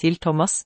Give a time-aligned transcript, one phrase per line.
[0.00, 0.64] Til Thomas.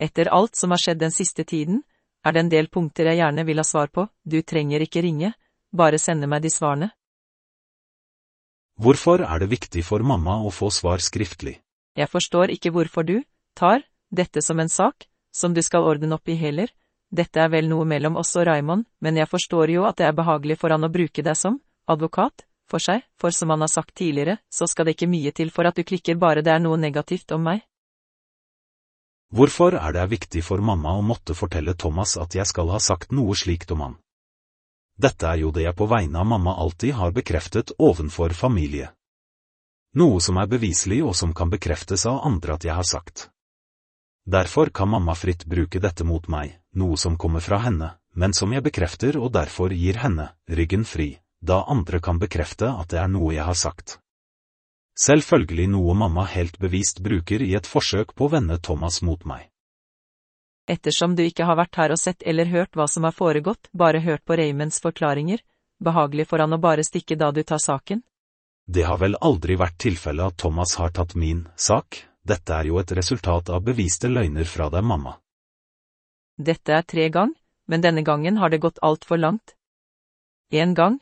[0.00, 1.82] Etter alt som har skjedd den siste tiden,
[2.24, 5.34] er det en del punkter jeg gjerne vil ha svar på, du trenger ikke ringe,
[5.72, 6.90] bare sende meg de svarene.
[8.80, 11.60] Hvorfor er det viktig for mamma å få svar skriftlig?
[11.94, 13.20] Jeg forstår ikke hvorfor du
[13.54, 16.72] tar dette som en sak som du skal ordne opp i heller,
[17.14, 20.16] dette er vel noe mellom oss og Raymond, men jeg forstår jo at det er
[20.16, 21.60] behagelig for han å bruke deg som
[21.90, 25.52] advokat for seg, for som han har sagt tidligere, så skal det ikke mye til
[25.54, 27.62] for at du klikker bare det er noe negativt om meg.
[29.34, 33.10] Hvorfor er det viktig for mamma å måtte fortelle Thomas at jeg skal ha sagt
[33.10, 33.96] noe slikt om han?
[34.94, 38.92] Dette er jo det jeg på vegne av mamma alltid har bekreftet ovenfor familie.
[39.98, 43.28] Noe som er beviselig og som kan bekreftes av andre at jeg har sagt.
[44.22, 48.54] Derfor kan mamma fritt bruke dette mot meg, noe som kommer fra henne, men som
[48.54, 53.10] jeg bekrefter og derfor gir henne ryggen fri, da andre kan bekrefte at det er
[53.10, 53.98] noe jeg har sagt.
[54.94, 59.48] Selvfølgelig noe mamma helt bevisst bruker i et forsøk på å vende Thomas mot meg.
[60.70, 64.00] Ettersom du ikke har vært her og sett eller hørt hva som har foregått, bare
[64.00, 65.42] hørt på Raymonds forklaringer,
[65.82, 68.00] behagelig for han å bare stikke da du tar saken?
[68.64, 72.78] Det har vel aldri vært tilfelle at Thomas har tatt min sak, dette er jo
[72.80, 75.18] et resultat av beviste løgner fra deg, mamma.
[76.38, 77.34] Dette er tre gang,
[77.68, 79.52] men denne gangen har det gått altfor langt.
[80.50, 80.96] En gang?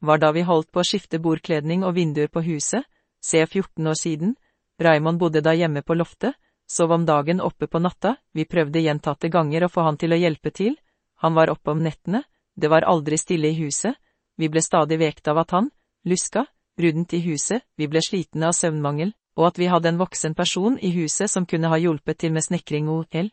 [0.00, 2.84] Var da vi holdt på å skifte bordkledning og vinduer på huset,
[3.20, 4.36] se 14 år siden,
[4.80, 6.34] Raymond bodde da hjemme på loftet,
[6.70, 10.20] sov om dagen oppe på natta, vi prøvde gjentatte ganger å få han til å
[10.20, 10.78] hjelpe til,
[11.20, 12.22] han var oppe om nettene,
[12.56, 13.96] det var aldri stille i huset,
[14.40, 15.68] vi ble stadig vekt av at han,
[16.08, 16.46] luska,
[16.80, 20.78] rundt i huset, vi ble slitne av søvnmangel, og at vi hadde en voksen person
[20.80, 23.30] i huset som kunne ha hjulpet til med snekring og el.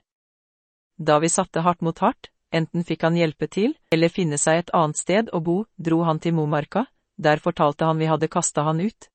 [0.97, 4.73] Da vi satte hardt mot hardt, enten fikk han hjelpe til, eller finne seg et
[4.73, 6.85] annet sted å bo, dro han til Momarka,
[7.17, 9.09] der fortalte han vi hadde kasta han ut.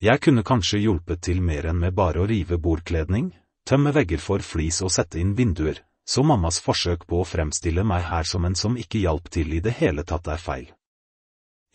[0.00, 3.32] Jeg kunne kanskje hjulpet til mer enn med bare å rive bordkledning,
[3.66, 8.06] tømme vegger for flis og sette inn vinduer, så mammas forsøk på å fremstille meg
[8.08, 10.68] her som en som ikke hjalp til i det hele tatt er feil.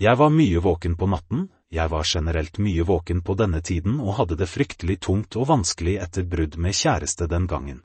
[0.02, 4.16] Jeg var mye våken på natten, jeg var generelt mye våken på denne tiden og
[4.18, 7.84] hadde det fryktelig tungt og vanskelig etter brudd med kjæreste den gangen.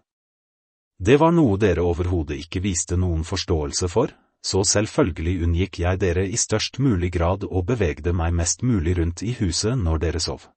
[0.99, 4.11] Det var noe dere overhodet ikke viste noen forståelse for,
[4.43, 9.23] så selvfølgelig unngikk jeg dere i størst mulig grad og bevegde meg mest mulig rundt
[9.23, 10.49] i huset når dere sov.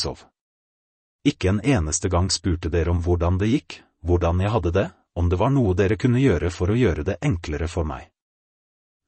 [0.00, 0.24] Sov.
[1.26, 5.30] Ikke en eneste gang spurte dere om hvordan det gikk, hvordan jeg hadde det, om
[5.30, 8.10] det var noe dere kunne gjøre for å gjøre det enklere for meg.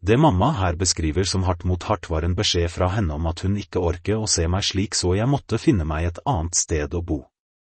[0.00, 3.42] Det mamma her beskriver som hardt mot hardt var en beskjed fra henne om at
[3.42, 6.94] hun ikke orker å se meg slik så jeg måtte finne meg et annet sted
[6.94, 7.24] å bo.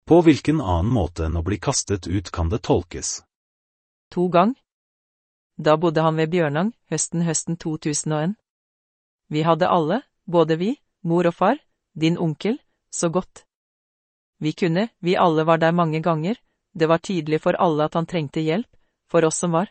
[0.10, 3.10] På hvilken annen måte enn å bli kastet ut kan det tolkes.
[4.10, 4.56] To gang?
[5.54, 8.34] Da bodde han ved Bjørnang, høsten høsten 2001.
[9.30, 10.70] Vi hadde alle, både vi,
[11.06, 11.60] mor og far,
[11.94, 12.58] din onkel,
[12.90, 13.44] så godt.
[14.42, 16.42] Vi kunne, vi alle var der mange ganger,
[16.74, 18.70] det var tydelig for alle at han trengte hjelp,
[19.14, 19.70] for oss som var.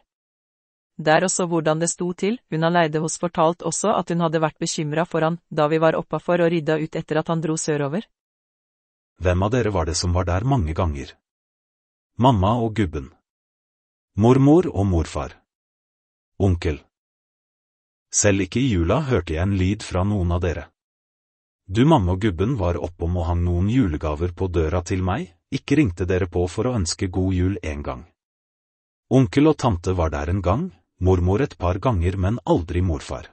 [1.03, 4.45] Der også hvordan det sto til, hun han leide hos fortalt også at hun hadde
[4.47, 7.59] vært bekymra for han da vi var oppafor og rydda ut etter at han dro
[7.59, 8.07] sørover.
[9.19, 11.13] Hvem av dere var det som var der mange ganger?
[12.19, 13.09] Mamma og gubben.
[14.15, 15.33] Mormor og morfar.
[16.39, 16.79] Onkel.
[18.15, 20.69] Selv ikke i jula hørte jeg en lyd fra noen av dere.
[21.67, 25.81] Du mamma og gubben var oppom og hang noen julegaver på døra til meg, ikke
[25.81, 28.05] ringte dere på for å ønske god jul en gang.
[29.11, 30.71] Onkel og tante var der en gang,
[31.01, 33.27] mormor et par ganger, men aldri morfar.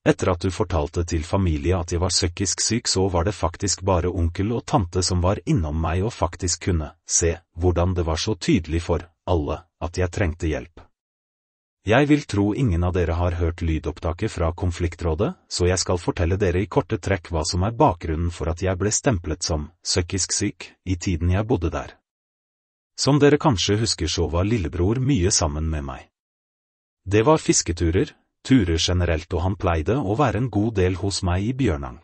[0.00, 3.82] Etter at du fortalte til familie at jeg var psykisk syk, så var det faktisk
[3.84, 8.16] bare onkel og tante som var innom meg og faktisk kunne se hvordan det var
[8.16, 10.80] så tydelig for alle at jeg trengte hjelp.
[11.84, 16.36] Jeg vil tro ingen av dere har hørt lydopptaket fra konfliktrådet, så jeg skal fortelle
[16.36, 20.32] dere i korte trekk hva som er bakgrunnen for at jeg ble stemplet som psykisk
[20.36, 21.96] syk i tiden jeg bodde der.
[23.00, 26.02] Som dere kanskje husker så var lillebror mye sammen med meg.
[27.04, 28.12] Det var fisketurer,
[28.46, 31.98] turer generelt og han pleide å være en god del hos meg i Bjørnang.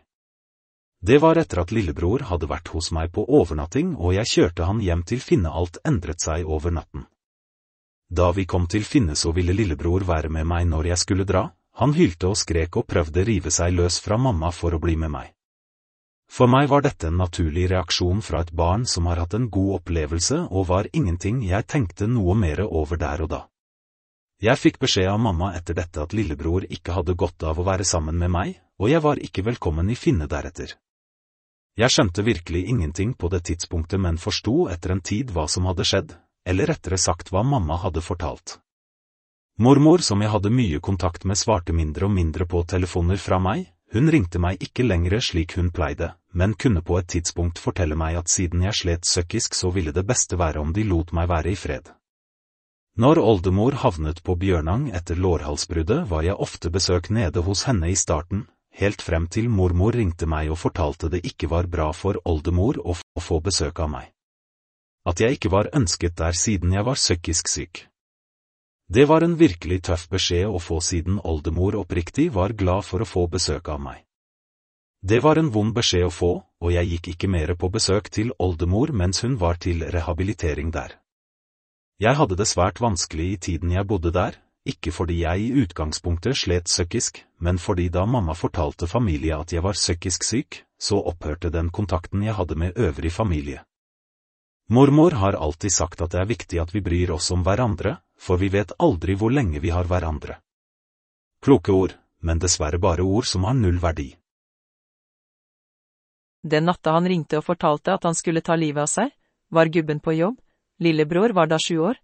[1.01, 4.81] Det var etter at lillebror hadde vært hos meg på overnatting og jeg kjørte han
[4.81, 7.07] hjem til Finne alt endret seg over natten.
[8.09, 11.49] Da vi kom til Finne så ville lillebror være med meg når jeg skulle dra,
[11.77, 15.13] han hylte og skrek og prøvde rive seg løs fra mamma for å bli med
[15.13, 15.33] meg.
[16.27, 19.81] For meg var dette en naturlig reaksjon fra et barn som har hatt en god
[19.81, 23.43] opplevelse og var ingenting jeg tenkte noe mere over der og da.
[24.42, 27.86] Jeg fikk beskjed av mamma etter dette at lillebror ikke hadde godt av å være
[27.88, 30.74] sammen med meg, og jeg var ikke velkommen i Finne deretter.
[31.77, 35.88] Jeg skjønte virkelig ingenting på det tidspunktet, men forsto etter en tid hva som hadde
[35.88, 36.12] skjedd,
[36.44, 38.59] eller rettere sagt hva mamma hadde fortalt.
[39.56, 43.71] Mormor, som jeg hadde mye kontakt med, svarte mindre og mindre på telefoner fra meg,
[43.97, 48.21] hun ringte meg ikke lenger slik hun pleide, men kunne på et tidspunkt fortelle meg
[48.21, 51.54] at siden jeg slet psykisk så ville det beste være om de lot meg være
[51.54, 51.88] i fred.
[52.97, 57.97] Når oldemor havnet på Bjørnang etter lårhalsbruddet var jeg ofte besøk nede hos henne i
[57.97, 62.81] starten, helt frem til mormor ringte meg og fortalte det ikke var bra for oldemor
[62.81, 64.09] å få besøk av meg.
[65.04, 67.84] At jeg ikke var ønsket der siden jeg var psykisk syk.
[68.89, 73.13] Det var en virkelig tøff beskjed å få siden oldemor oppriktig var glad for å
[73.13, 74.04] få besøk av meg.
[75.04, 78.33] Det var en vond beskjed å få, og jeg gikk ikke mere på besøk til
[78.41, 80.97] oldemor mens hun var til rehabilitering der.
[81.97, 84.34] Jeg hadde det svært vanskelig i tiden jeg bodde der,
[84.69, 89.65] ikke fordi jeg i utgangspunktet slet psykisk, men fordi da mamma fortalte familie at jeg
[89.65, 93.63] var psykisk syk, så opphørte den kontakten jeg hadde med øvrig familie.
[94.69, 98.37] Mormor har alltid sagt at det er viktig at vi bryr oss om hverandre, for
[98.37, 100.41] vi vet aldri hvor lenge vi har hverandre.
[101.41, 104.10] Kloke ord, men dessverre bare ord som har null verdi.
[106.43, 109.15] Den natta han ringte og fortalte at han skulle ta livet av seg,
[109.48, 110.37] var gubben på jobb,
[110.78, 111.97] lillebror var da sju år,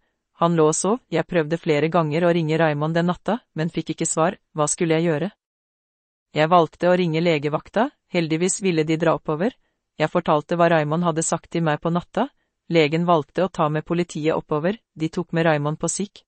[0.43, 3.93] han lå og sov, jeg prøvde flere ganger å ringe Raymond den natta, men fikk
[3.95, 5.29] ikke svar, hva skulle jeg gjøre?
[6.33, 9.55] Jeg valgte å ringe legevakta, heldigvis ville de dra oppover,
[10.01, 12.27] jeg fortalte hva Raymond hadde sagt til meg på natta,
[12.73, 16.25] legen valgte å ta med politiet oppover, de tok med Raymond på sikk.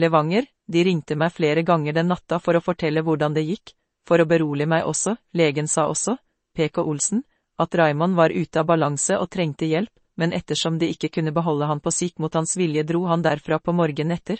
[0.00, 3.74] Levanger, de ringte meg flere ganger den natta for å fortelle hvordan det gikk,
[4.08, 6.16] for å berolige meg også, legen sa også,
[6.56, 7.22] PK Olsen,
[7.60, 11.66] at Raymond var ute av balanse og trengte hjelp, men ettersom de ikke kunne beholde
[11.66, 14.38] han på syk mot hans vilje dro han derfra på morgenen etter.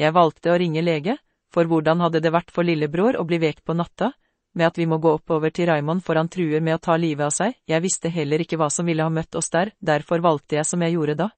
[0.00, 1.14] Jeg valgte å ringe lege,
[1.54, 4.10] for hvordan hadde det vært for lillebror å bli vekt på natta,
[4.58, 7.28] med at vi må gå oppover til Raymond for han truer med å ta livet
[7.28, 10.58] av seg, jeg visste heller ikke hva som ville ha møtt oss der, derfor valgte
[10.58, 11.28] jeg som jeg gjorde da.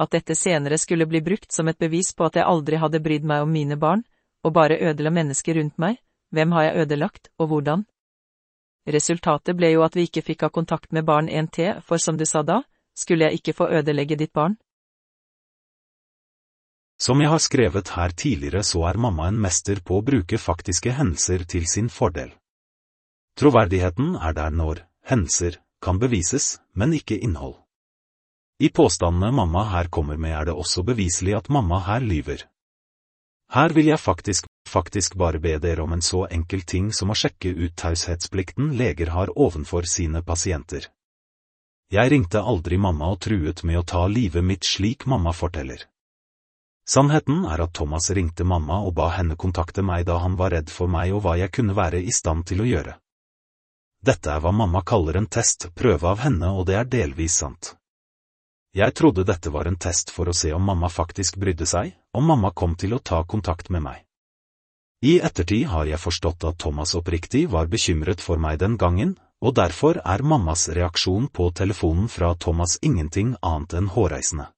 [0.00, 3.30] At dette senere skulle bli brukt som et bevis på at jeg aldri hadde brydd
[3.30, 4.02] meg om mine barn,
[4.42, 6.00] og bare ødela mennesker rundt meg,
[6.34, 7.86] hvem har jeg ødelagt, og hvordan?
[8.90, 12.18] Resultatet ble jo at vi ikke fikk ha kontakt med barn en til, for som
[12.18, 12.62] du sa da,
[12.96, 14.56] skulle jeg ikke få ødelegge ditt barn.
[17.00, 20.92] Som jeg har skrevet her tidligere så er mamma en mester på å bruke faktiske
[20.98, 22.34] hendelser til sin fordel.
[23.40, 27.56] Troverdigheten er der når hendelser kan bevises, men ikke innhold.
[28.60, 32.44] I påstandene mamma her kommer med er det også beviselig at mamma her lyver.
[33.50, 37.16] Her vil jeg faktisk, faktisk bare be dere om en så enkel ting som å
[37.18, 40.86] sjekke ut taushetsplikten leger har ovenfor sine pasienter.
[41.90, 45.82] Jeg ringte aldri mamma og truet med å ta livet mitt slik mamma forteller.
[46.86, 50.70] Sannheten er at Thomas ringte mamma og ba henne kontakte meg da han var redd
[50.70, 52.94] for meg og hva jeg kunne være i stand til å gjøre.
[54.00, 57.74] Dette er hva mamma kaller en test, prøve av henne og det er delvis sant.
[58.78, 62.26] Jeg trodde dette var en test for å se om mamma faktisk brydde seg, om
[62.26, 64.04] mamma kom til å ta kontakt med meg.
[65.00, 69.54] I ettertid har jeg forstått at Thomas oppriktig var bekymret for meg den gangen, og
[69.56, 74.50] derfor er mammas reaksjon på telefonen fra Thomas ingenting annet enn hårreisende.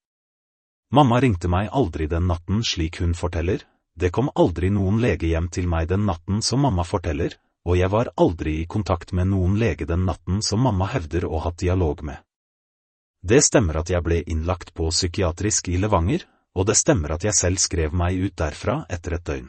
[0.92, 3.62] Mamma ringte meg aldri den natten slik hun forteller,
[3.94, 7.36] det kom aldri noen lege hjem til meg den natten som mamma forteller,
[7.68, 11.38] og jeg var aldri i kontakt med noen lege den natten som mamma hevder å
[11.44, 12.18] ha dialog med.
[13.22, 17.34] Det stemmer at jeg ble innlagt på psykiatrisk i Levanger, og det stemmer at jeg
[17.36, 19.48] selv skrev meg ut derfra etter et døgn.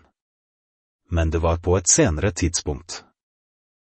[1.11, 3.03] Men det var på et senere tidspunkt.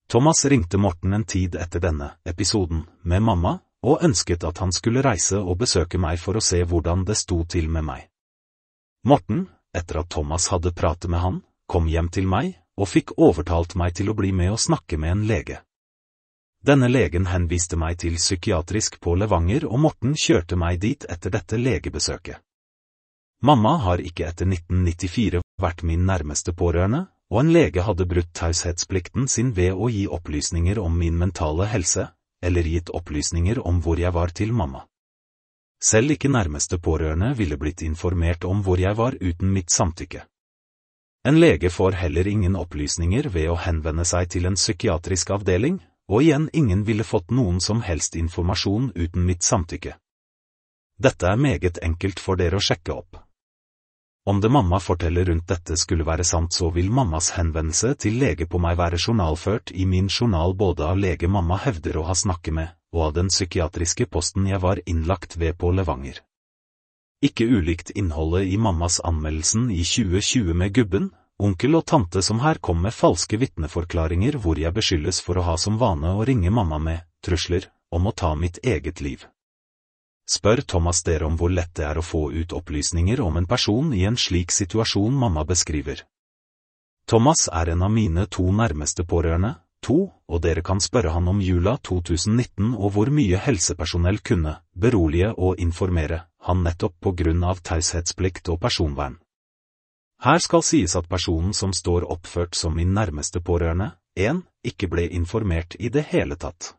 [0.09, 5.03] Thomas ringte Morten en tid etter denne episoden med mamma, og ønsket at han skulle
[5.05, 8.09] reise og besøke meg for å se hvordan det sto til med meg.
[9.05, 13.77] Morten, etter at Thomas hadde pratet med han, kom hjem til meg og fikk overtalt
[13.77, 15.61] meg til å bli med og snakke med en lege.
[16.65, 21.61] Denne legen henviste meg til psykiatrisk på Levanger og Morten kjørte meg dit etter dette
[21.61, 22.41] legebesøket.
[23.45, 29.27] Mamma har ikke etter 1994 vært min nærmeste pårørende, og en lege hadde brutt taushetsplikten
[29.29, 32.07] sin ved å gi opplysninger om min mentale helse,
[32.41, 34.87] eller gitt opplysninger om hvor jeg var til mamma.
[35.77, 40.23] Selv ikke nærmeste pårørende ville blitt informert om hvor jeg var uten mitt samtykke.
[41.29, 46.25] En lege får heller ingen opplysninger ved å henvende seg til en psykiatrisk avdeling, og
[46.25, 49.99] igjen ingen ville fått noen som helst informasjon uten mitt samtykke.
[50.97, 53.24] Dette er meget enkelt for dere å sjekke opp.
[54.27, 58.47] Om det mamma forteller rundt dette skulle være sant så vil mammas henvendelse til lege
[58.49, 62.57] på meg være journalført i min journal både av lege mamma hevder å ha snakket
[62.57, 66.23] med, og av den psykiatriske posten jeg var innlagt ved på Levanger.
[67.25, 72.63] Ikke ulikt innholdet i mammas anmeldelsen i 2020 med gubben, onkel og tante som her
[72.65, 76.81] kom med falske vitneforklaringer hvor jeg beskyldes for å ha som vane å ringe mamma
[76.81, 79.29] med trusler om å ta mitt eget liv.
[80.25, 83.93] Spør Thomas dere om hvor lett det er å få ut opplysninger om en person
[83.93, 86.01] i en slik situasjon mamma beskriver.
[87.07, 89.55] Thomas er en av mine to nærmeste pårørende,
[89.85, 95.35] to, og dere kan spørre han om jula 2019 og hvor mye helsepersonell kunne berolige
[95.37, 99.19] og informere han nettopp på grunn av taushetsplikt og personvern.
[100.25, 104.41] Her skal sies at personen som står oppført som min nærmeste pårørende, 1.
[104.65, 106.73] ikke ble informert i det hele tatt.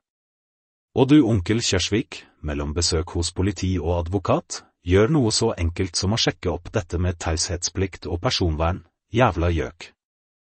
[0.96, 6.14] Og du onkel Kjørsvik, mellom besøk hos politi og advokat, gjør noe så enkelt som
[6.16, 9.90] å sjekke opp dette med taushetsplikt og personvern, jævla gjøk.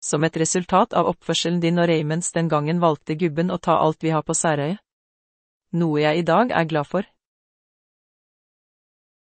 [0.00, 4.00] Som et resultat av oppførselen din og Raymonds den gangen valgte gubben å ta alt
[4.00, 4.78] vi har på Særøye.
[5.76, 7.04] Noe jeg i dag er glad for.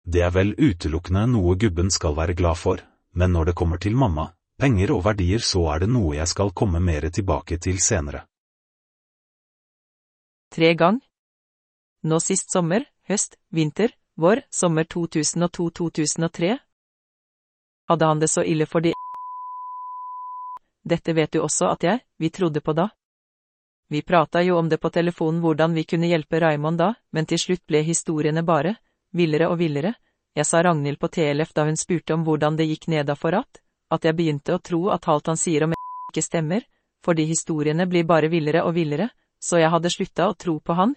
[0.07, 2.79] Det er vel utelukkende noe gubben skal være glad for,
[3.11, 6.55] men når det kommer til mamma, penger og verdier så er det noe jeg skal
[6.55, 8.23] komme mere tilbake til senere.
[10.49, 11.03] Tre gang.
[12.03, 16.57] Nå sist sommer, høst, vinter, vår, sommer 2002-2003.
[17.89, 18.93] Hadde han det så ille for de
[20.89, 22.87] dette vet du også at jeg, vi trodde på da.
[23.89, 27.41] Vi prata jo om det på telefonen hvordan vi kunne hjelpe Raymond da, men til
[27.41, 28.77] slutt ble historiene bare,
[29.11, 29.93] villere og villere,
[30.37, 34.05] jeg sa Ragnhild på TLF da hun spurte om hvordan det gikk nedafor at, at
[34.05, 36.63] jeg begynte å tro at alt han sier om ikke stemmer,
[37.05, 39.09] fordi historiene blir bare villere og villere,
[39.41, 40.95] så jeg hadde slutta å tro på han.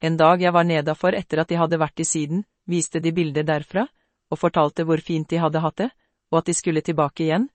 [0.00, 3.46] En dag jeg var nedafor etter at de hadde vært i Syden, viste de bilder
[3.46, 3.88] derfra,
[4.30, 5.88] og fortalte hvor fint de hadde hatt det,
[6.30, 7.48] og at de skulle tilbake igjen.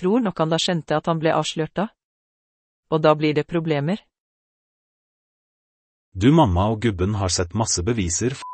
[0.00, 1.88] Tror nok han da skjønte at han ble avslørt da.
[2.90, 4.00] Og da blir det problemer.
[6.12, 8.48] Du mamma og gubben har sett masse beviser for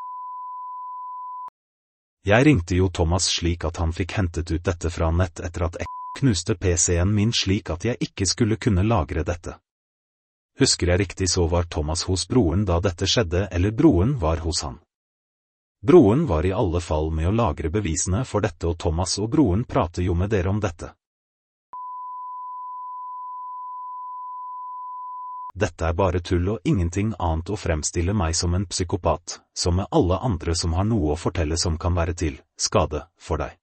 [2.26, 5.78] Jeg ringte jo Thomas slik at han fikk hentet ut dette fra nett etter at
[6.16, 9.58] knuste PC-en min slik at jeg ikke skulle kunne lagre dette.
[10.58, 14.62] Husker jeg riktig så var Thomas hos broren da dette skjedde, eller broren var hos
[14.64, 14.78] han.
[15.84, 19.66] Broren var i alle fall med å lagre bevisene for dette, og Thomas og broren
[19.68, 20.94] prater jo med dere om dette.
[25.56, 29.88] Dette er bare tull og ingenting annet å fremstille meg som en psykopat, som med
[29.90, 33.56] alle andre som har noe å fortelle som kan være til skade for deg.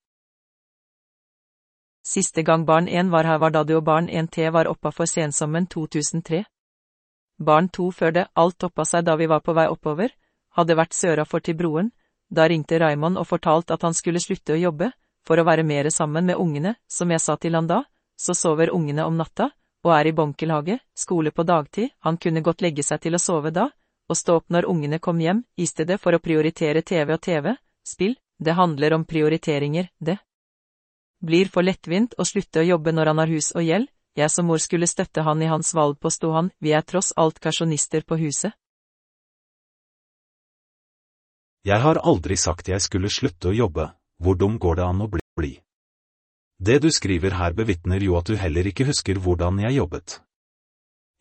[2.03, 5.07] Siste gang barn 1 var her var da du og barn 1T var oppa for
[5.07, 6.43] sensommeren 2003
[7.37, 10.13] barn to før det, alt toppa seg da vi var på vei oppover,
[10.55, 11.91] hadde vært sørafor til broren,
[12.29, 14.91] da ringte Raymond og fortalte at han skulle slutte å jobbe,
[15.27, 17.83] for å være mere sammen med ungene, som jeg sa til han da,
[18.19, 19.49] så sover ungene om natta,
[19.83, 23.51] og er i bonkelhage, skole på dagtid, han kunne godt legge seg til å sove
[23.51, 23.69] da,
[24.09, 27.55] og stå opp når ungene kom hjem, i stedet for å prioritere TV og TV,
[27.87, 30.17] spill, det handler om prioriteringer, det.
[31.23, 33.87] Blir for lettvint å slutte å jobbe når han har hus og gjeld,
[34.19, 37.39] jeg som mor skulle støtte han i hans valg påsto han, vi er tross alt
[37.39, 38.51] karsjonister på huset.
[41.63, 43.87] Jeg har aldri sagt jeg skulle slutte å jobbe,
[44.19, 45.53] hvor dum går det an å bli?
[46.59, 50.19] Det du skriver her bevitner jo at du heller ikke husker hvordan jeg jobbet.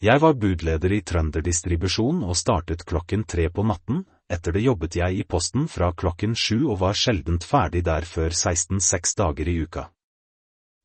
[0.02, 5.18] Jeg var budleder i Trønderdistribusjon og startet klokken tre på natten, etter det jobbet jeg
[5.20, 9.58] i posten fra klokken sju og var sjeldent ferdig der før 16 seks dager i
[9.66, 9.90] uka.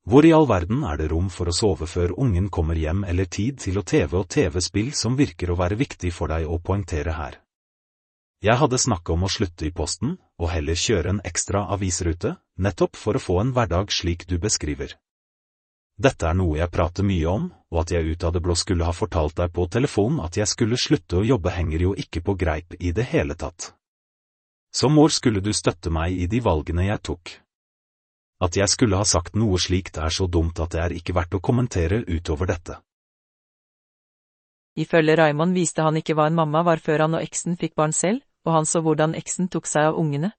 [0.08, 3.28] Hvor i all verden er det rom for å sove før ungen kommer hjem eller
[3.28, 7.16] tid til å TV og TV-spill som virker å være viktig for deg å poengtere
[7.18, 7.42] her?
[8.44, 12.96] Jeg hadde snakket om å slutte i posten, og heller kjøre en ekstra avisrute, nettopp
[12.96, 14.94] for å få en hverdag slik du beskriver.
[15.98, 18.86] Dette er noe jeg prater mye om, og at jeg ut av det blå skulle
[18.86, 22.36] ha fortalt deg på telefon at jeg skulle slutte å jobbe henger jo ikke på
[22.38, 23.72] greip i det hele tatt.
[24.70, 27.32] Som mor skulle du støtte meg i de valgene jeg tok.
[28.46, 31.34] At jeg skulle ha sagt noe slikt er så dumt at det er ikke verdt
[31.34, 32.78] å kommentere utover dette.
[34.78, 37.96] Ifølge Raymond viste han ikke hva en mamma var før han og eksen fikk barn
[37.98, 40.36] selv, og han så hvordan eksen tok seg av ungene.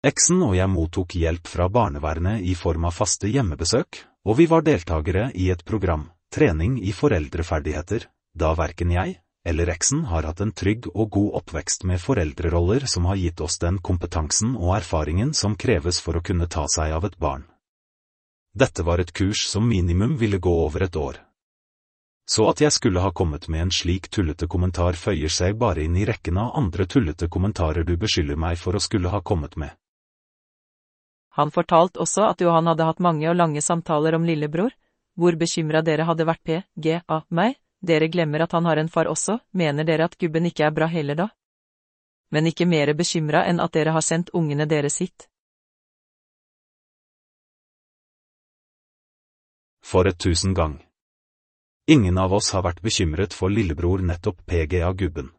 [0.00, 4.64] Eksen og jeg mottok hjelp fra barnevernet i form av faste hjemmebesøk, og vi var
[4.64, 10.54] deltakere i et program, trening i foreldreferdigheter, da verken jeg, eller eksen har hatt en
[10.56, 15.56] trygg og god oppvekst med foreldreroller som har gitt oss den kompetansen og erfaringen som
[15.56, 17.44] kreves for å kunne ta seg av et barn.
[18.56, 21.20] Dette var et kurs som minimum ville gå over et år.
[22.30, 25.96] Så at jeg skulle ha kommet med en slik tullete kommentar føyer seg bare inn
[26.00, 29.76] i rekken av andre tullete kommentarer du beskylder meg for å skulle ha kommet med.
[31.38, 34.74] Han fortalte også at Johan hadde hatt mange og lange samtaler om lillebror,
[35.14, 37.18] hvor bekymra dere hadde vært p.g.a.
[37.28, 40.74] meg, dere glemmer at han har en far også, mener dere at gubben ikke er
[40.74, 41.28] bra heller da?
[42.30, 45.26] Men ikke mere bekymra enn at dere har sendt ungene deres sitt.
[49.82, 50.78] For et tusen gang.
[51.90, 55.32] Ingen av oss har vært bekymret for lillebror nettopp PGA-gubben.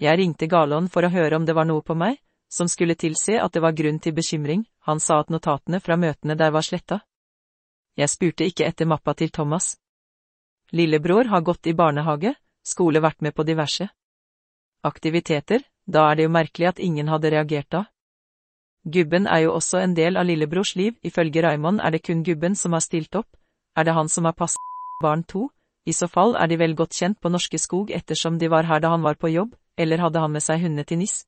[0.00, 3.38] Jeg ringte Galon for å høre om det var noe på meg, som skulle tilse
[3.40, 7.00] at det var grunn til bekymring, han sa at notatene fra møtene der var sletta.
[7.96, 9.76] Jeg spurte ikke etter mappa til Thomas.
[10.72, 13.88] Lillebror har gått i barnehage, skole vært med på diverse
[14.82, 17.84] aktiviteter, da er det jo merkelig at ingen hadde reagert da.
[18.84, 22.56] Gubben er jo også en del av lillebrors liv, ifølge Raymond er det kun gubben
[22.56, 23.28] som har stilt opp,
[23.76, 25.50] er det han som har passet barn to,
[25.84, 28.80] i så fall er de vel godt kjent på Norske Skog ettersom de var her
[28.80, 31.24] da han var på jobb, eller hadde han med seg hundene til NIS?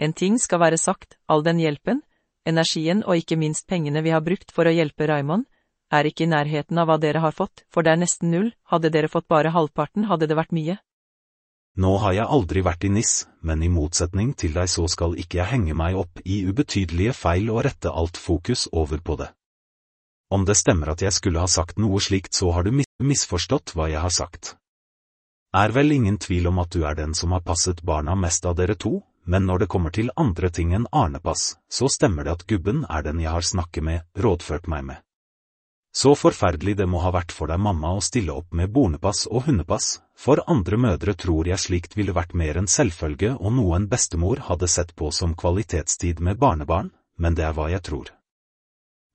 [0.00, 2.02] En ting skal være sagt, all den hjelpen,
[2.46, 5.46] energien og ikke minst pengene vi har brukt for å hjelpe Raymond,
[5.94, 8.90] er ikke i nærheten av hva dere har fått, for det er nesten null, hadde
[8.90, 10.80] dere fått bare halvparten hadde det vært mye.
[11.74, 15.40] Nå har jeg aldri vært i NIS, men i motsetning til deg så skal ikke
[15.40, 19.30] jeg henge meg opp i ubetydelige feil og rette alt fokus over på det.
[20.30, 22.70] Om det stemmer at jeg skulle ha sagt noe slikt så har du
[23.02, 24.54] misforstått hva jeg har sagt.
[25.54, 28.56] Er vel ingen tvil om at du er den som har passet barna mest av
[28.58, 32.46] dere to, men når det kommer til andre ting enn Arnepass, så stemmer det at
[32.46, 35.00] gubben er den jeg har snakket med, rådført meg med.
[35.94, 39.46] Så forferdelig det må ha vært for deg mamma å stille opp med bornepass og
[39.46, 43.86] hundepass, for andre mødre tror jeg slikt ville vært mer en selvfølge og noe en
[43.88, 48.10] bestemor hadde sett på som kvalitetstid med barnebarn, men det er hva jeg tror.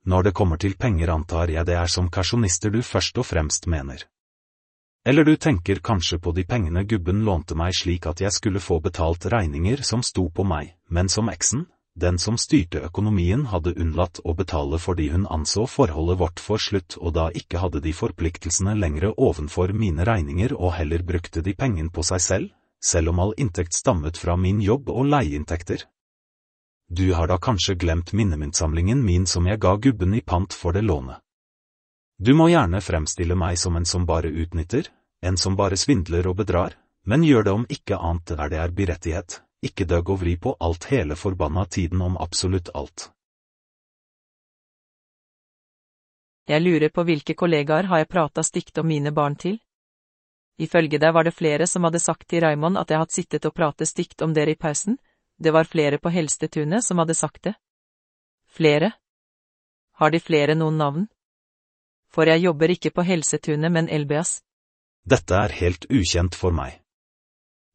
[0.08, 3.68] Når det kommer til penger antar jeg det er som karsjonister du først og fremst
[3.68, 4.08] mener.
[5.10, 8.76] Eller du tenker kanskje på de pengene gubben lånte meg slik at jeg skulle få
[8.86, 11.64] betalt regninger som sto på meg, men som eksen,
[11.98, 16.98] den som styrte økonomien hadde unnlatt å betale fordi hun anså forholdet vårt for slutt
[17.00, 21.90] og da ikke hadde de forpliktelsene lengre ovenfor mine regninger og heller brukte de pengene
[21.90, 22.52] på seg selv,
[22.92, 25.88] selv om all inntekt stammet fra min jobb og leieinntekter.
[26.86, 30.86] Du har da kanskje glemt minnemyntsamlingen min som jeg ga gubben i pant for det
[30.86, 31.18] lånet.
[32.22, 34.90] Du må gjerne fremstille meg som en som bare utnytter,
[35.22, 38.76] en som bare svindler og bedrar, men gjør det om ikke annet der det er
[38.76, 43.10] berettighet ikke døgg og vri på alt hele forbanna tiden om absolutt alt.
[46.50, 49.60] Jeg lurer på hvilke kollegaer har jeg prata stygt om mine barn til?
[50.58, 53.54] Ifølge deg var det flere som hadde sagt til Raymond at jeg hadde sittet og
[53.56, 54.98] pratet stygt om dere i pausen,
[55.38, 57.54] det var flere på Helstetunet som hadde sagt det.
[58.48, 58.92] Flere?
[59.94, 61.08] Har de flere noen navn?
[62.10, 64.42] For jeg jobber ikke på Helsetunet, men Elbeas.
[65.10, 66.76] Dette er helt ukjent for meg.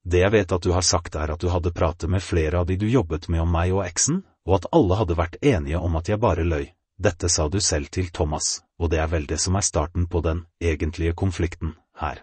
[0.04, 2.68] Det jeg vet at du har sagt er at du hadde pratet med flere av
[2.68, 5.96] de du jobbet med om meg og eksen, og at alle hadde vært enige om
[5.98, 6.68] at jeg bare løy.
[7.00, 10.20] Dette sa du selv til Thomas, og det er vel det som er starten på
[10.22, 12.22] den egentlige konflikten her.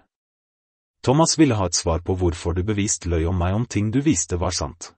[1.04, 4.00] Thomas ville ha et svar på hvorfor du bevisst løy om meg om ting du
[4.06, 4.93] visste var sant.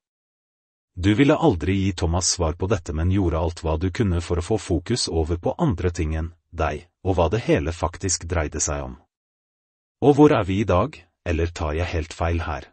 [0.94, 4.38] Du ville aldri gi Thomas svar på dette, men gjorde alt hva du kunne for
[4.38, 8.62] å få fokus over på andre ting enn deg, og hva det hele faktisk dreide
[8.62, 9.00] seg om.
[10.04, 12.66] Og hvor er vi i dag, eller tar jeg helt feil her?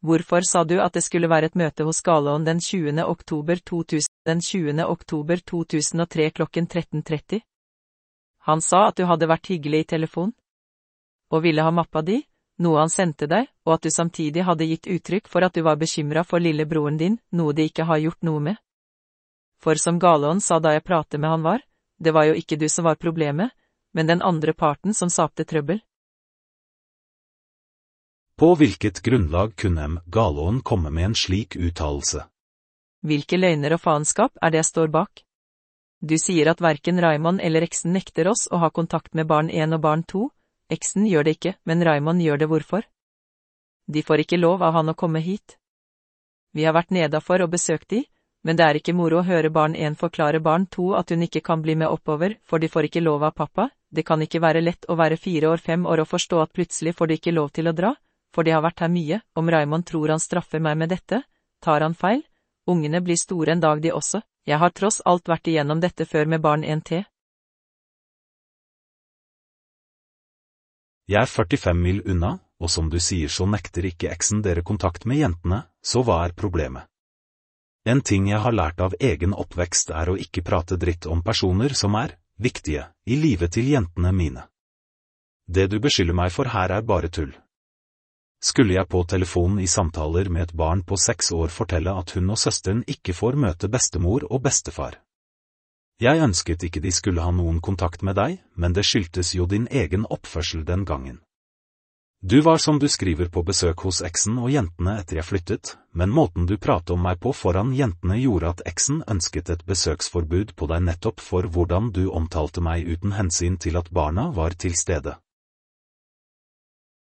[0.00, 3.04] Hvorfor sa du at det skulle være et møte hos Galån den 20.
[3.04, 4.86] oktober 2000, den 20.
[4.86, 7.40] oktober 2003 klokken 13.30?
[8.48, 10.32] Han sa at du hadde vært hyggelig i telefon.
[11.30, 12.16] Og ville ha mappa di,
[12.64, 15.76] noe han sendte deg, og at du samtidig hadde gitt uttrykk for at du var
[15.76, 18.56] bekymra for lillebroren din, noe de ikke har gjort noe med.
[19.60, 21.60] For som Galån sa da jeg pratet med han var,
[22.02, 23.52] det var jo ikke du som var problemet,
[23.94, 25.80] men den andre parten som sapte trøbbel.
[28.36, 29.98] På hvilket grunnlag kunne M.
[30.06, 32.24] Galoen komme med en slik uttalelse?
[33.06, 35.22] Hvilke løgner og faenskap er det jeg står bak?
[36.02, 39.76] Du sier at verken Raymond eller eksen nekter oss å ha kontakt med barn 1
[39.76, 40.24] og barn 2,
[40.74, 42.88] eksen gjør det ikke, men Raymond gjør det hvorfor?
[43.86, 45.58] De får ikke lov av han å komme hit.
[46.50, 48.02] Vi har vært nedafor og besøkt de,
[48.42, 51.42] men det er ikke moro å høre barn 1 forklare barn 2 at hun ikke
[51.46, 54.62] kan bli med oppover, for de får ikke lov av pappa, det kan ikke være
[54.64, 57.52] lett å være fire år fem år og forstå at plutselig får de ikke lov
[57.54, 57.94] til å dra,
[58.34, 61.22] for de har vært her mye, om Raymond tror han straffer meg med dette,
[61.62, 62.22] tar han feil,
[62.66, 66.26] ungene blir store en dag de også, jeg har tross alt vært igjennom dette før
[66.26, 67.04] med barn en til.
[71.06, 75.04] Jeg er 45 mil unna, og som du sier så nekter ikke eksen dere kontakt
[75.04, 76.88] med jentene, så hva er problemet?
[77.84, 81.74] En ting jeg har lært av egen oppvekst er å ikke prate dritt om personer
[81.74, 84.46] som er viktige i livet til jentene mine.
[85.46, 87.34] Det du beskylder meg for her er bare tull
[88.42, 92.32] skulle jeg på telefonen i samtaler med et barn på seks år fortelle at hun
[92.34, 94.98] og søsteren ikke får møte bestemor og bestefar.
[96.02, 99.68] Jeg ønsket ikke de skulle ha noen kontakt med deg, men det skyldtes jo din
[99.70, 101.20] egen oppførsel den gangen.
[102.24, 106.12] Du var som du skriver på besøk hos eksen og jentene etter jeg flyttet, men
[106.14, 110.68] måten du pratet om meg på foran jentene gjorde at eksen ønsket et besøksforbud på
[110.70, 115.16] deg nettopp for hvordan du omtalte meg uten hensyn til at barna var til stede.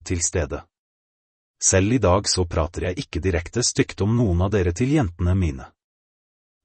[0.09, 0.63] Til stede.
[1.61, 5.37] Selv i dag så prater jeg ikke direkte stygt om noen av dere til jentene
[5.37, 5.69] mine.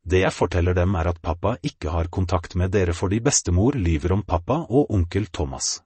[0.01, 4.17] Det jeg forteller dem er at pappa ikke har kontakt med dere fordi bestemor lyver
[4.17, 5.83] om pappa og onkel Thomas.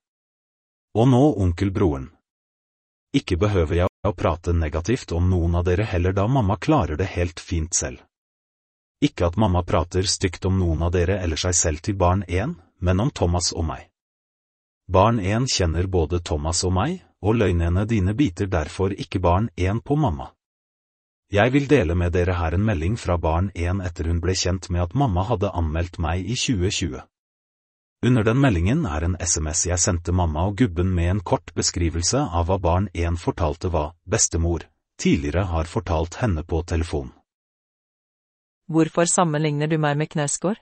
[0.94, 2.13] Og nå onkelbroren.
[3.14, 7.06] Ikke behøver jeg å prate negativt om noen av dere heller da mamma klarer det
[7.14, 8.02] helt fint selv.
[9.04, 12.56] Ikke at mamma prater stygt om noen av dere eller seg selv til barn én,
[12.80, 13.86] men om Thomas og meg.
[14.90, 19.80] Barn én kjenner både Thomas og meg, og løgnene dine biter derfor ikke barn én
[19.80, 20.32] på mamma.
[21.32, 24.68] Jeg vil dele med dere her en melding fra barn én etter hun ble kjent
[24.70, 27.00] med at mamma hadde anmeldt meg i 2020.
[28.04, 32.20] Under den meldingen er en SMS jeg sendte mamma og gubben med en kort beskrivelse
[32.20, 34.66] av hva barn 1 fortalte hva bestemor
[35.00, 37.08] tidligere har fortalt henne på telefon.
[38.68, 40.60] Hvorfor sammenligner du meg med Knausgård?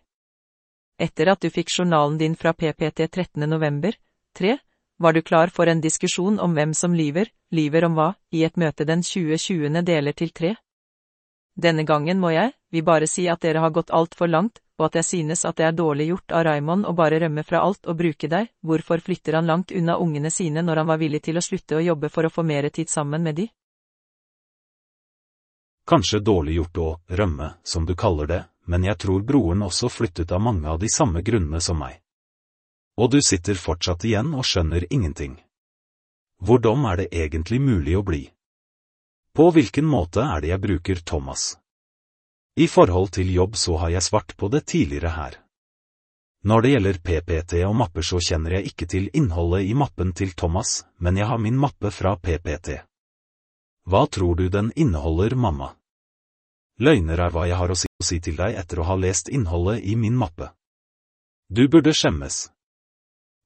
[1.03, 3.43] Etter at du fikk journalen din fra PPT 13.
[3.51, 3.99] november,
[4.39, 4.57] 3,
[5.03, 8.57] var du klar for en diskusjon om hvem som lyver, lyver om hva, i et
[8.57, 9.83] møte den 2020.
[9.83, 10.55] deler til 3?
[11.59, 14.99] Denne gangen må jeg, vi bare si at dere har gått altfor langt, og at
[15.01, 17.99] jeg synes at det er dårlig gjort av Raymond å bare rømme fra alt og
[17.99, 21.45] bruke deg, hvorfor flytter han langt unna ungene sine når han var villig til å
[21.45, 23.49] slutte å jobbe for å få mere tid sammen med de?
[25.87, 30.33] Kanskje dårlig gjort å rømme, som du kaller det, men jeg tror broren også flyttet
[30.33, 31.99] av mange av de samme grunnene som meg.
[32.97, 35.41] Og du sitter fortsatt igjen og skjønner ingenting.
[36.39, 38.23] Hvordan er det egentlig mulig å bli?
[39.33, 41.57] På hvilken måte er det jeg bruker Thomas?
[42.57, 45.37] I forhold til jobb så har jeg svart på det tidligere her.
[46.45, 50.35] Når det gjelder PPT og mapper så kjenner jeg ikke til innholdet i mappen til
[50.37, 52.83] Thomas, men jeg har min mappe fra PPT.
[53.89, 55.73] Hva tror du den inneholder, mamma?
[56.79, 59.97] Løgner er hva jeg har å si til deg etter å ha lest innholdet i
[59.97, 60.51] min mappe.
[61.49, 62.51] Du burde skjemmes.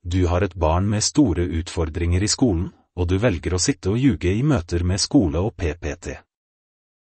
[0.03, 3.99] Du har et barn med store utfordringer i skolen, og du velger å sitte og
[4.03, 6.17] ljuge i møter med skole og PPT.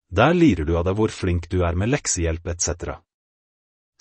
[0.09, 2.99] Der lirer du av deg hvor flink du er med leksehjelp etc.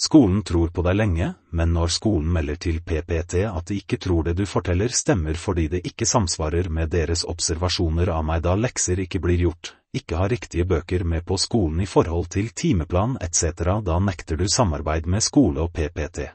[0.01, 4.25] Skolen tror på deg lenge, men når skolen melder til PPT at de ikke tror
[4.27, 9.01] det du forteller stemmer fordi det ikke samsvarer med deres observasjoner av meg da lekser
[9.07, 13.79] ikke blir gjort, ikke har riktige bøker med på skolen i forhold til timeplan etc.,
[13.87, 16.27] da nekter du samarbeid med skole og PPT.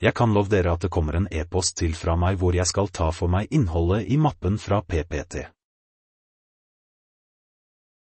[0.00, 2.92] Jeg kan love dere at det kommer en e-post til fra meg hvor jeg skal
[2.92, 5.48] ta for meg innholdet i mappen fra PPT.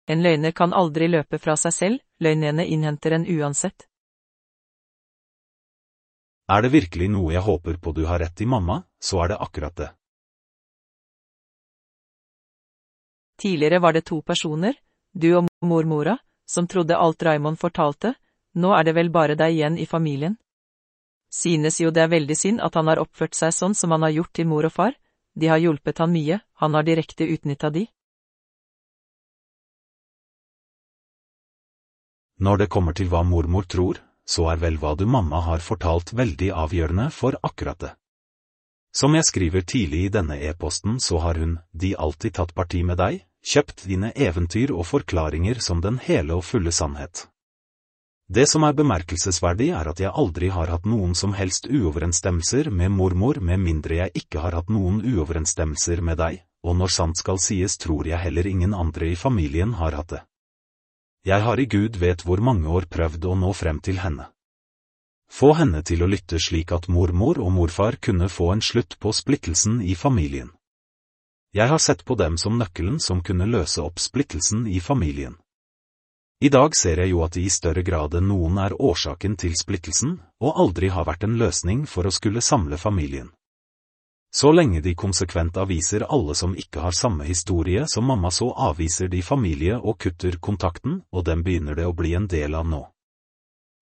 [0.07, 3.87] En løgner kan aldri løpe fra seg selv, løgnene innhenter en uansett.
[6.45, 9.41] Er det virkelig noe jeg håper på du har rett i, mamma, så er det
[9.41, 9.89] akkurat det.
[13.41, 14.77] Tidligere var det to personer,
[15.11, 18.13] du og mormora, som trodde alt Raymond fortalte,
[18.53, 20.37] nå er det vel bare deg igjen i familien.
[21.33, 24.13] Synes jo det er veldig synd at han har oppført seg sånn som han har
[24.13, 24.93] gjort til mor og far,
[25.35, 27.87] de har hjulpet han mye, han har direkte utnytta de.
[32.39, 36.11] Når det kommer til hva mormor tror, så er vel hva du mamma har fortalt
[36.17, 37.93] veldig avgjørende for akkurat det.
[38.95, 42.99] Som jeg skriver tidlig i denne e-posten så har hun, de alltid tatt parti med
[42.99, 47.27] deg, kjøpt dine eventyr og forklaringer som den hele og fulle sannhet.
[48.27, 52.91] Det som er bemerkelsesverdig er at jeg aldri har hatt noen som helst uoverensstemmelser med
[52.91, 57.37] mormor med mindre jeg ikke har hatt noen uoverensstemmelser med deg, og når sant skal
[57.37, 60.23] sies tror jeg heller ingen andre i familien har hatt det.
[61.25, 64.27] Jeg har i Gud vet hvor mange år prøvd å nå frem til henne.
[65.25, 69.09] Få henne til å lytte slik at mormor og morfar kunne få en slutt på
[69.09, 70.51] splittelsen i familien.
[71.55, 75.39] Jeg har sett på dem som nøkkelen som kunne løse opp splittelsen i familien.
[76.45, 79.55] I dag ser jeg jo at de i større grad enn noen er årsaken til
[79.57, 83.31] splittelsen, og aldri har vært en løsning for å skulle samle familien.
[84.35, 89.07] Så lenge de konsekvent avviser alle som ikke har samme historie som mamma, så avviser
[89.07, 92.81] de familie og kutter kontakten, og dem begynner det å bli en del av nå.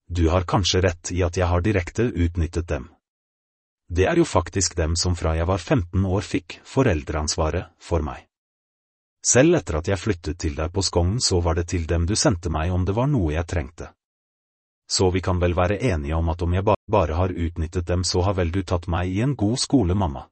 [0.06, 2.86] Du har kanskje rett i at jeg har direkte utnyttet dem.
[3.90, 8.22] Det er jo faktisk dem som fra jeg var 15 år fikk foreldreansvaret for meg.
[9.26, 12.14] Selv etter at jeg flyttet til deg på Skogn så var det til dem du
[12.14, 13.88] sendte meg om det var noe jeg trengte.
[14.86, 18.22] Så vi kan vel være enige om at om jeg bare har utnyttet dem så
[18.22, 20.28] har vel du tatt meg i en god skole, mamma.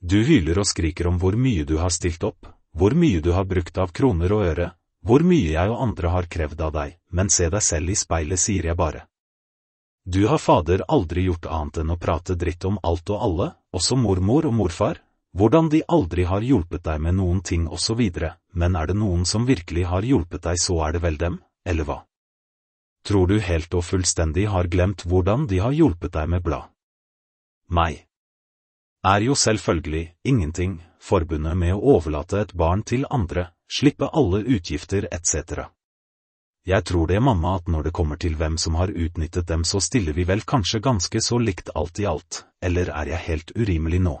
[0.00, 3.48] Du hyler og skriker om hvor mye du har stilt opp, hvor mye du har
[3.50, 4.70] brukt av kroner og øre,
[5.02, 8.38] hvor mye jeg og andre har krevd av deg, men se deg selv i speilet,
[8.38, 9.06] sier jeg bare.
[10.08, 13.98] Du har fader aldri gjort annet enn å prate dritt om alt og alle, også
[13.98, 15.02] mormor og morfar,
[15.36, 19.46] hvordan de aldri har hjulpet deg med noen ting videre, men er det noen som
[19.46, 21.98] virkelig har hjulpet deg så er det vel dem, eller hva?
[23.04, 26.72] Tror du helt og fullstendig har glemt hvordan de har hjulpet deg med blad?
[27.68, 28.07] Meg.
[29.08, 35.06] Er jo selvfølgelig ingenting forbundet med å overlate et barn til andre, slippe alle utgifter
[35.12, 35.68] etc.
[36.68, 39.80] Jeg tror det, mamma, at når det kommer til hvem som har utnyttet dem, så
[39.80, 44.02] stiller vi vel kanskje ganske så likt alt i alt, eller er jeg helt urimelig
[44.04, 44.16] nå?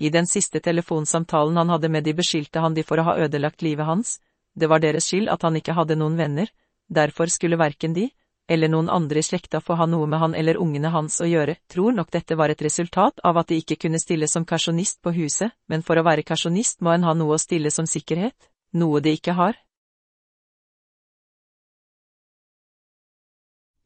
[0.00, 3.62] I den siste telefonsamtalen han hadde med de beskyldte han de for å ha ødelagt
[3.62, 4.18] livet hans,
[4.56, 6.48] det var deres skyld at han ikke hadde noen venner,
[6.88, 8.08] derfor skulle verken de,
[8.50, 11.54] eller noen andre i slekta få ha noe med han eller ungene hans å gjøre,
[11.70, 15.14] tror nok dette var et resultat av at de ikke kunne stille som kasjonist på
[15.14, 19.00] huset, men for å være kasjonist må en ha noe å stille som sikkerhet, noe
[19.00, 19.58] de ikke har.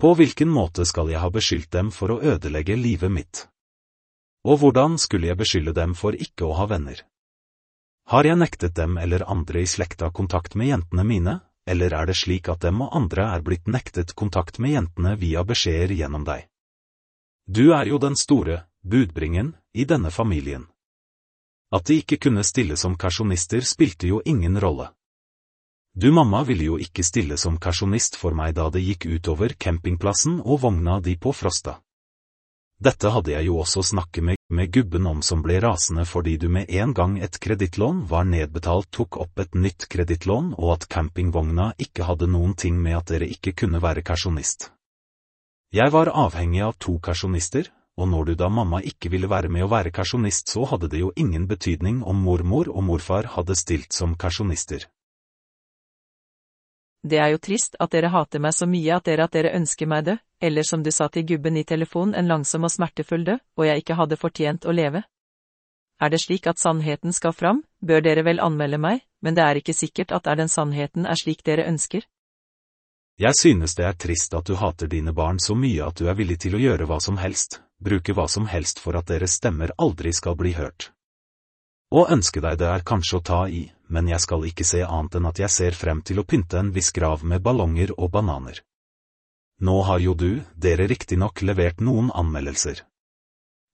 [0.00, 3.46] På hvilken måte skal jeg ha beskyldt dem for å ødelegge livet mitt?
[4.44, 7.04] Og hvordan skulle jeg beskylde dem for ikke å ha venner?
[8.12, 12.16] Har jeg nektet dem eller andre i slekta kontakt med jentene mine, eller er det
[12.16, 16.48] slik at dem og andre er blitt nektet kontakt med jentene via beskjeder gjennom deg?
[17.46, 20.66] Du er jo den store, budbringen, i denne familien.
[21.74, 24.90] At de ikke kunne stille som kasjonister spilte jo ingen rolle.
[25.94, 30.40] Du mamma ville jo ikke stille som kasjonist for meg da det gikk utover campingplassen
[30.42, 31.83] og vogna di på Frosta.
[32.82, 36.48] Dette hadde jeg jo også snakket med, med gubben om som ble rasende fordi du
[36.52, 41.70] med en gang et kredittlån var nedbetalt tok opp et nytt kredittlån og at campingvogna
[41.86, 44.70] ikke hadde noen ting med at dere ikke kunne være karsjonist.
[45.74, 49.64] Jeg var avhengig av to karsjonister, og når du da mamma ikke ville være med
[49.64, 53.94] å være karsjonist så hadde det jo ingen betydning om mormor og morfar hadde stilt
[53.94, 54.86] som kasjonister.
[57.04, 59.88] Det er jo trist at dere hater meg så mye at dere at dere ønsker
[59.90, 63.42] meg død, eller som du sa til gubben i telefon en langsom og smertefull død,
[63.60, 65.04] og jeg ikke hadde fortjent å leve.
[66.00, 69.60] Er det slik at sannheten skal fram, bør dere vel anmelde meg, men det er
[69.60, 72.08] ikke sikkert at er den sannheten er slik dere ønsker.
[73.20, 76.16] Jeg synes det er trist at du hater dine barn så mye at du er
[76.18, 79.76] villig til å gjøre hva som helst, bruke hva som helst for at deres stemmer
[79.78, 80.88] aldri skal bli hørt.
[81.94, 85.18] Å ønske deg det er kanskje å ta i, men jeg skal ikke se annet
[85.18, 88.60] enn at jeg ser frem til å pynte en viss grav med ballonger og bananer.
[89.60, 92.82] Nå har jo du, dere riktignok levert noen anmeldelser.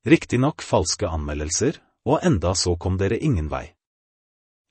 [0.07, 3.71] Riktignok falske anmeldelser, og enda så kom dere ingen vei.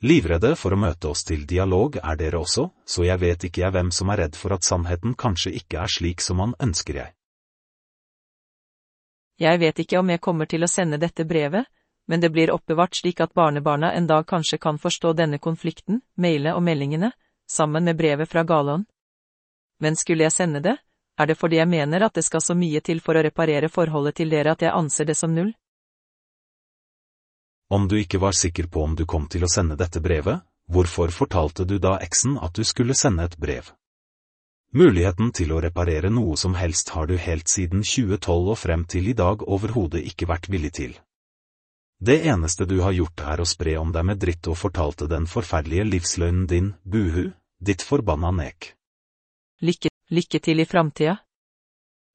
[0.01, 3.75] Livredde for å møte oss til dialog er dere også, så jeg vet ikke jeg
[3.75, 7.11] hvem som er redd for at sannheten kanskje ikke er slik som man ønsker jeg.
[9.39, 11.67] Jeg vet ikke om jeg kommer til å sende dette brevet,
[12.09, 16.55] men det blir oppbevart slik at barnebarna en dag kanskje kan forstå denne konflikten, mailet
[16.57, 17.11] og meldingene,
[17.45, 18.85] sammen med brevet fra Galon.
[19.79, 20.77] Men skulle jeg sende det,
[21.21, 24.17] er det fordi jeg mener at det skal så mye til for å reparere forholdet
[24.17, 25.51] til dere at jeg anser det som null.
[27.69, 31.13] Om du ikke var sikker på om du kom til å sende dette brevet, hvorfor
[31.13, 33.69] fortalte du da eksen at du skulle sende et brev?
[34.73, 39.13] Muligheten til å reparere noe som helst har du helt siden 2012 og frem til
[39.13, 40.97] i dag overhodet ikke vært villig til.
[41.99, 45.25] Det eneste du har gjort er å spre om deg med dritt og fortalte den
[45.27, 48.69] forferdelige livsløgnen din, buhu, ditt forbanna nek.
[49.59, 51.17] Lykke, lykke til i framtida.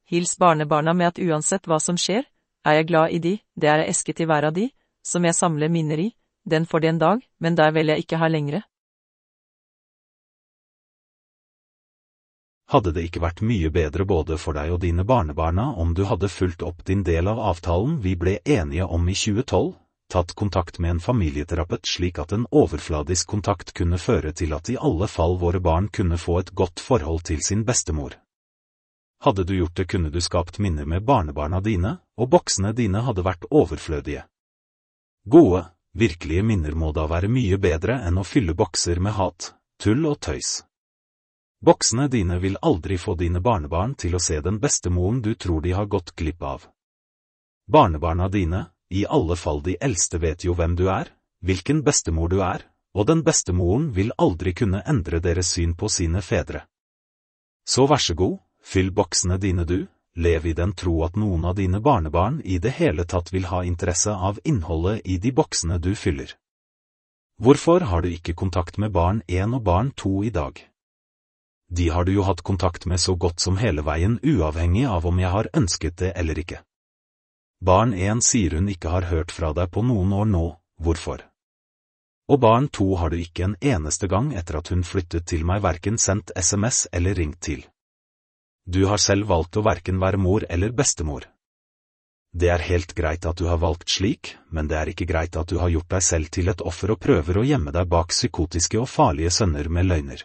[0.08, 2.24] Hils barnebarna med at uansett hva som skjer,
[2.64, 4.70] er jeg glad i de, det er ei eske til hver av de,
[5.04, 6.10] som jeg samler minner i,
[6.48, 8.62] den får de en dag, men der vil jeg ikke ha lengre.
[12.72, 16.32] Hadde det ikke vært mye bedre både for deg og dine barnebarna om du hadde
[16.32, 19.74] fulgt opp din del av avtalen vi ble enige om i 2012,
[20.08, 24.78] tatt kontakt med en familieterapeut slik at en overfladisk kontakt kunne føre til at i
[24.80, 28.16] alle fall våre barn kunne få et godt forhold til sin bestemor.
[29.24, 33.24] Hadde du gjort det kunne du skapt minner med barnebarna dine, og boksene dine hadde
[33.24, 34.26] vært overflødige.
[35.24, 35.64] Gode,
[35.96, 40.20] virkelige minner må da være mye bedre enn å fylle bokser med hat, tull og
[40.20, 40.62] tøys.
[41.64, 45.70] Boksene dine vil aldri få dine barnebarn til å se den bestemoren du tror de
[45.72, 46.66] har gått glipp av.
[47.64, 51.08] Barnebarna dine, i alle fall de eldste vet jo hvem du er,
[51.40, 56.20] hvilken bestemor du er, og den bestemoren vil aldri kunne endre deres syn på sine
[56.20, 56.66] fedre.
[57.64, 59.86] Så vær så god, fyll boksene dine du,
[60.20, 63.62] lev i den tro at noen av dine barnebarn i det hele tatt vil ha
[63.64, 66.36] interesse av innholdet i de boksene du fyller.
[67.40, 70.60] Hvorfor har du ikke kontakt med barn 1 og barn 2 i dag?
[71.68, 75.18] De har du jo hatt kontakt med så godt som hele veien uavhengig av om
[75.18, 76.62] jeg har ønsket det eller ikke.
[77.64, 80.44] Barn 1 sier hun ikke har hørt fra deg på noen år nå,
[80.76, 81.24] hvorfor?
[82.28, 85.62] Og barn 2 har du ikke en eneste gang etter at hun flyttet til meg
[85.64, 87.64] verken sendt SMS eller ringt til.
[88.64, 91.28] Du har selv valgt å verken være mor eller bestemor.
[92.34, 95.48] Det er helt greit at du har valgt slik, men det er ikke greit at
[95.48, 98.80] du har gjort deg selv til et offer og prøver å gjemme deg bak psykotiske
[98.80, 100.24] og farlige sønner med løgner.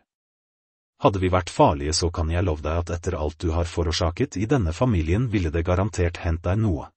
[1.00, 4.36] Hadde vi vært farlige så kan jeg love deg at etter alt du har forårsaket
[4.36, 6.90] i denne familien ville det garantert hendt deg noe.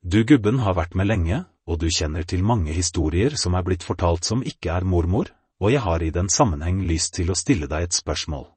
[0.00, 3.84] Du gubben har vært med lenge, og du kjenner til mange historier som er blitt
[3.84, 5.28] fortalt som ikke er mormor,
[5.60, 8.48] og jeg har i den sammenheng lyst til å stille deg et spørsmål.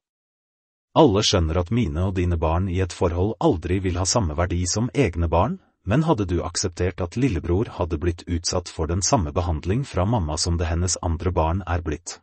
[0.96, 4.64] Alle skjønner at mine og dine barn i et forhold aldri vil ha samme verdi
[4.72, 9.36] som egne barn, men hadde du akseptert at lillebror hadde blitt utsatt for den samme
[9.36, 12.22] behandling fra mamma som det hennes andre barn er blitt?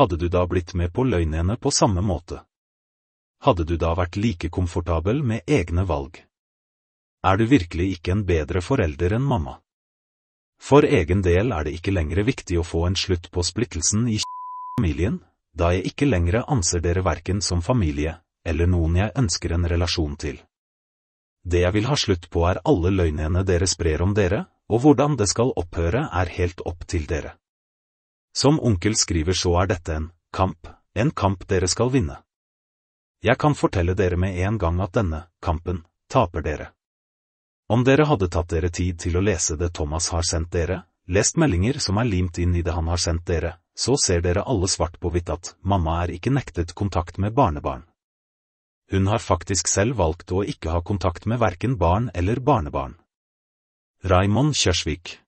[0.00, 2.38] Hadde du da blitt med på løgnene på samme måte?
[3.44, 6.22] Hadde du da vært like komfortabel med egne valg?
[7.20, 9.58] Er du virkelig ikke en bedre forelder enn mamma?
[10.56, 14.16] For egen del er det ikke lenger viktig å få en slutt på splittelsen i
[14.78, 15.18] familien,
[15.52, 20.16] da jeg ikke lenger anser dere verken som familie, eller noen jeg ønsker en relasjon
[20.16, 20.40] til.
[21.44, 25.20] Det jeg vil ha slutt på er alle løgnene dere sprer om dere, og hvordan
[25.20, 27.36] det skal opphøre er helt opp til dere.
[28.32, 32.20] Som onkel skriver så er dette en kamp, en kamp dere skal vinne.
[33.22, 36.68] Jeg kan fortelle dere med en gang at denne kampen taper dere.
[37.70, 41.36] Om dere hadde tatt dere tid til å lese det Thomas har sendt dere, lest
[41.36, 44.68] meldinger som er limt inn i det han har sendt dere, så ser dere alle
[44.68, 47.84] svart på hvitt at mamma er ikke nektet kontakt med barnebarn.
[48.90, 52.96] Hun har faktisk selv valgt å ikke ha kontakt med verken barn eller barnebarn.
[54.02, 55.20] Raymond Kjørsvik